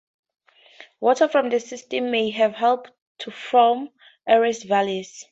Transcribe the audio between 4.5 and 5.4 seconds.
Vallis.